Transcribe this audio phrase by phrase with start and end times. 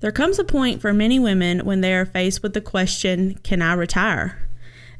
[0.00, 3.60] There comes a point for many women when they are faced with the question, Can
[3.60, 4.48] I retire?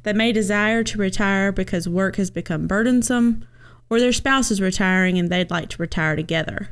[0.03, 3.47] They may desire to retire because work has become burdensome,
[3.89, 6.69] or their spouse is retiring and they'd like to retire together.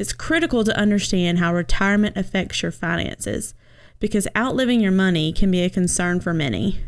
[0.00, 3.52] It's critical to understand how retirement affects your finances
[3.98, 6.80] because outliving your money can be a concern for many.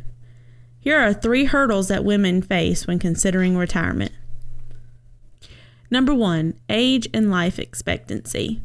[0.78, 4.12] Here are three hurdles that women face when considering retirement.
[5.90, 8.62] Number one, age and life expectancy.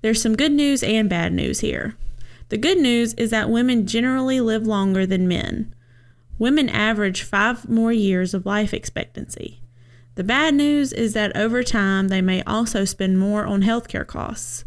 [0.00, 1.94] There's some good news and bad news here.
[2.48, 5.74] The good news is that women generally live longer than men.
[6.38, 9.60] Women average five more years of life expectancy.
[10.20, 14.66] The bad news is that over time they may also spend more on healthcare costs.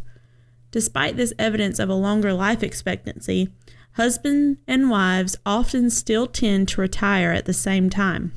[0.71, 3.49] Despite this evidence of a longer life expectancy,
[3.91, 8.31] husbands and wives often still tend to retire at the same time.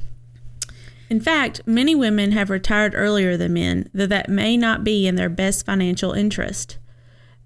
[1.08, 5.14] In fact, many women have retired earlier than men, though that may not be in
[5.14, 6.76] their best financial interest.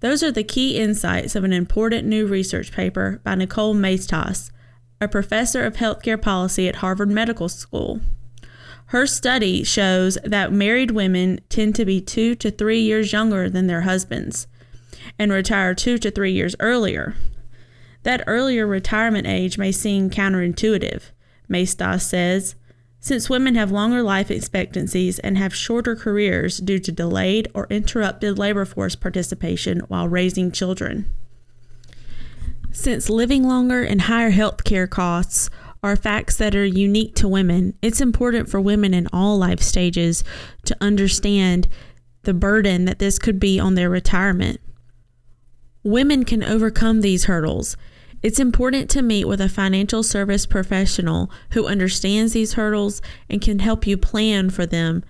[0.01, 4.51] Those are the key insights of an important new research paper by Nicole Maestas,
[4.99, 8.01] a professor of healthcare policy at Harvard Medical School.
[8.91, 13.67] Her study shows that married women tend to be two to three years younger than
[13.67, 14.47] their husbands
[15.17, 17.15] and retire two to three years earlier.
[18.03, 21.03] That earlier retirement age may seem counterintuitive,
[21.49, 22.55] Maestas says,
[22.99, 28.37] since women have longer life expectancies and have shorter careers due to delayed or interrupted
[28.37, 31.05] labor force participation while raising children.
[32.73, 35.49] Since living longer and higher health care costs
[35.83, 40.23] are facts that are unique to women, it's important for women in all life stages
[40.65, 41.67] to understand
[42.23, 44.59] the burden that this could be on their retirement.
[45.83, 47.75] Women can overcome these hurdles.
[48.21, 53.59] It's important to meet with a financial service professional who understands these hurdles and can
[53.59, 55.03] help you plan for them.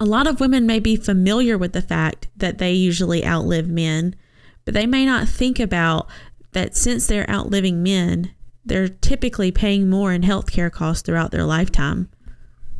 [0.00, 4.16] A lot of women may be familiar with the fact that they usually outlive men,
[4.64, 6.08] but they may not think about
[6.52, 8.32] that since they're outliving men,
[8.64, 12.08] they're typically paying more in healthcare costs throughout their lifetime.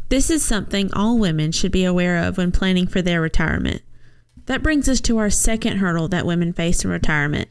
[0.09, 3.83] This is something all women should be aware of when planning for their retirement.
[4.47, 7.49] That brings us to our second hurdle that women face in retirement.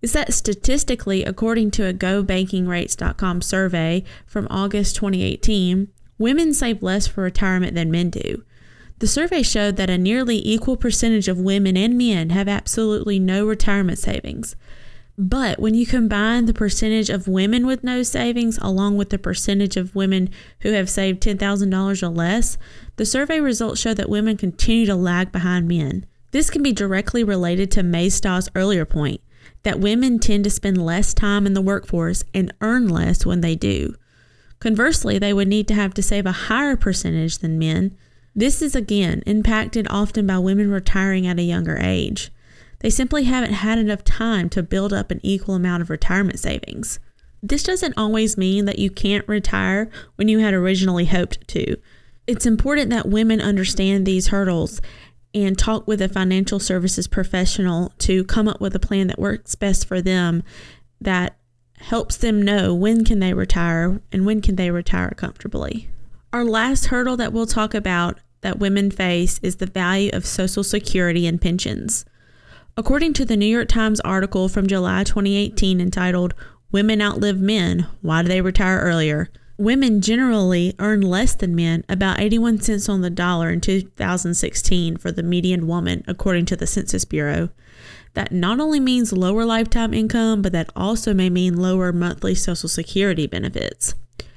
[0.00, 7.22] Is that statistically, according to a GoBankingRates.com survey from August 2018, women save less for
[7.22, 8.44] retirement than men do.
[8.98, 13.44] The survey showed that a nearly equal percentage of women and men have absolutely no
[13.44, 14.54] retirement savings.
[15.16, 19.76] But when you combine the percentage of women with no savings along with the percentage
[19.76, 20.28] of women
[20.60, 22.58] who have saved $10,000 or less,
[22.96, 26.04] the survey results show that women continue to lag behind men.
[26.32, 29.20] This can be directly related to Maestas' earlier point
[29.62, 33.54] that women tend to spend less time in the workforce and earn less when they
[33.54, 33.94] do.
[34.58, 37.96] Conversely, they would need to have to save a higher percentage than men.
[38.34, 42.32] This is again impacted often by women retiring at a younger age.
[42.84, 46.98] They simply haven't had enough time to build up an equal amount of retirement savings.
[47.42, 51.78] This doesn't always mean that you can't retire when you had originally hoped to.
[52.26, 54.82] It's important that women understand these hurdles
[55.32, 59.54] and talk with a financial services professional to come up with a plan that works
[59.54, 60.42] best for them
[61.00, 61.38] that
[61.78, 65.88] helps them know when can they retire and when can they retire comfortably.
[66.34, 70.62] Our last hurdle that we'll talk about that women face is the value of Social
[70.62, 72.04] Security and pensions.
[72.76, 76.34] According to the New York Times article from July 2018 entitled
[76.72, 79.30] Women Outlive Men Why Do They Retire Earlier?
[79.56, 85.12] Women generally earn less than men, about 81 cents on the dollar in 2016 for
[85.12, 87.50] the median woman, according to the Census Bureau.
[88.14, 92.68] That not only means lower lifetime income, but that also may mean lower monthly Social
[92.68, 93.94] Security benefits.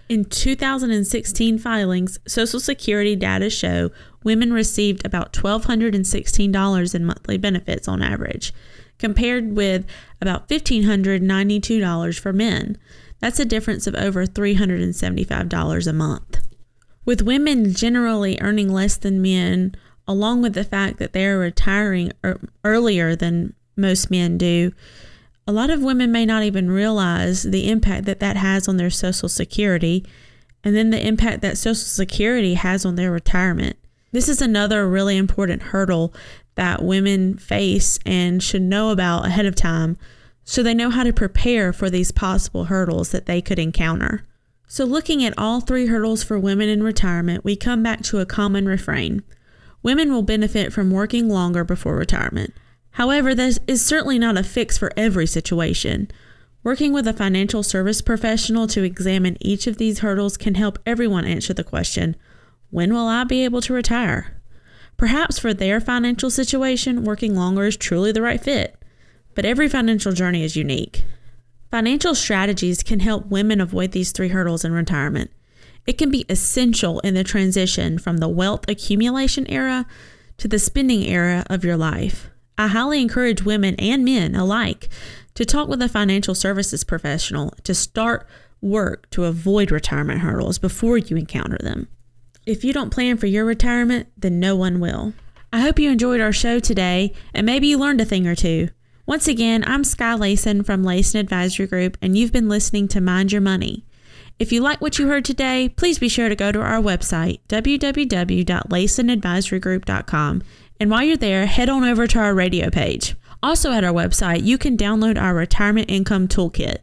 [0.09, 3.91] In 2016 filings, Social Security data show
[4.23, 8.53] women received about $1,216 in monthly benefits on average,
[8.99, 9.85] compared with
[10.21, 12.77] about $1,592 for men.
[13.19, 16.39] That's a difference of over $375 a month.
[17.03, 19.75] With women generally earning less than men,
[20.07, 24.71] along with the fact that they are retiring er- earlier than most men do,
[25.47, 28.89] a lot of women may not even realize the impact that that has on their
[28.89, 30.05] Social Security
[30.63, 33.77] and then the impact that Social Security has on their retirement.
[34.11, 36.13] This is another really important hurdle
[36.55, 39.97] that women face and should know about ahead of time
[40.43, 44.23] so they know how to prepare for these possible hurdles that they could encounter.
[44.67, 48.25] So, looking at all three hurdles for women in retirement, we come back to a
[48.25, 49.23] common refrain
[49.83, 52.53] women will benefit from working longer before retirement.
[52.97, 56.11] However, this is certainly not a fix for every situation.
[56.63, 61.25] Working with a financial service professional to examine each of these hurdles can help everyone
[61.25, 62.15] answer the question
[62.69, 64.41] when will I be able to retire?
[64.97, 68.77] Perhaps for their financial situation, working longer is truly the right fit
[69.37, 71.03] but every financial journey is unique.
[71.69, 75.29] Financial strategies can help women avoid these three hurdles in retirement.
[75.85, 79.85] It can be essential in the transition from the wealth accumulation era
[80.39, 82.31] to the spending era of your life.
[82.57, 84.89] I highly encourage women and men alike
[85.35, 88.27] to talk with a financial services professional to start
[88.61, 91.87] work to avoid retirement hurdles before you encounter them.
[92.45, 95.13] If you don't plan for your retirement, then no one will.
[95.53, 98.69] I hope you enjoyed our show today and maybe you learned a thing or two.
[99.05, 103.31] Once again, I'm Sky Layson from Layson Advisory Group, and you've been listening to Mind
[103.31, 103.85] Your Money.
[104.37, 107.39] If you like what you heard today, please be sure to go to our website,
[107.47, 110.43] www.laysonadvisorygroup.com.
[110.79, 113.15] And while you're there, head on over to our radio page.
[113.43, 116.77] Also, at our website, you can download our Retirement Income Toolkit.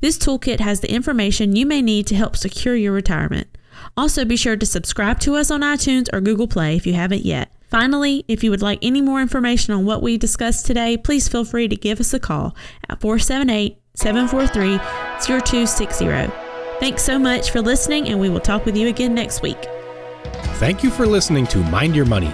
[0.00, 3.48] This toolkit has the information you may need to help secure your retirement.
[3.96, 7.24] Also, be sure to subscribe to us on iTunes or Google Play if you haven't
[7.24, 7.52] yet.
[7.68, 11.44] Finally, if you would like any more information on what we discussed today, please feel
[11.44, 12.54] free to give us a call
[12.88, 14.78] at 478 743
[15.20, 16.32] 0260.
[16.78, 19.66] Thanks so much for listening, and we will talk with you again next week.
[20.58, 22.32] Thank you for listening to Mind Your Money.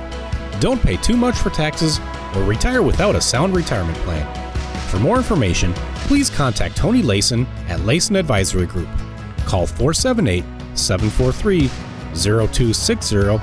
[0.62, 1.98] Don't pay too much for taxes
[2.36, 4.24] or retire without a sound retirement plan.
[4.90, 5.74] For more information,
[6.06, 8.86] please contact Tony Layson at Layson Advisory Group.
[9.38, 10.44] Call 478
[10.78, 11.66] 743
[12.14, 13.40] 0260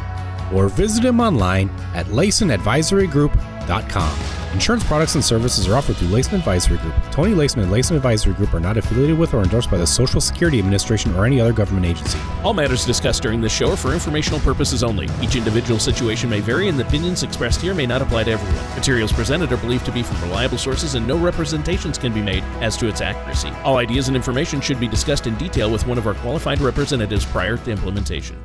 [0.56, 4.38] or visit him online at laysonadvisorygroup.com.
[4.54, 6.96] Insurance products and services are offered through Layson Advisory Group.
[7.12, 10.19] Tony Layson and Layson Advisory Group are not affiliated with or endorsed by the Social
[10.19, 12.18] Security Administration or any other government agency.
[12.44, 15.07] All matters discussed during this show are for informational purposes only.
[15.22, 18.75] Each individual situation may vary, and the opinions expressed here may not apply to everyone.
[18.75, 22.44] Materials presented are believed to be from reliable sources, and no representations can be made
[22.62, 23.50] as to its accuracy.
[23.63, 27.24] All ideas and information should be discussed in detail with one of our qualified representatives
[27.24, 28.36] prior to implementation.